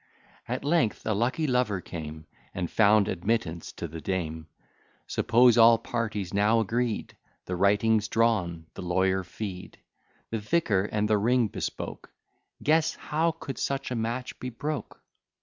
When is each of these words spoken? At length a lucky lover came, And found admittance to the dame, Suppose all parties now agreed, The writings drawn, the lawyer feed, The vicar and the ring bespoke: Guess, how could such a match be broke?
At 0.47 0.65
length 0.65 1.05
a 1.05 1.13
lucky 1.13 1.45
lover 1.45 1.79
came, 1.79 2.25
And 2.55 2.71
found 2.71 3.07
admittance 3.07 3.71
to 3.73 3.87
the 3.87 4.01
dame, 4.01 4.47
Suppose 5.05 5.59
all 5.59 5.77
parties 5.77 6.33
now 6.33 6.59
agreed, 6.59 7.15
The 7.45 7.55
writings 7.55 8.07
drawn, 8.07 8.65
the 8.73 8.81
lawyer 8.81 9.23
feed, 9.23 9.77
The 10.31 10.39
vicar 10.39 10.85
and 10.91 11.07
the 11.07 11.19
ring 11.19 11.49
bespoke: 11.49 12.09
Guess, 12.63 12.95
how 12.95 13.33
could 13.33 13.59
such 13.59 13.91
a 13.91 13.95
match 13.95 14.39
be 14.39 14.49
broke? 14.49 15.03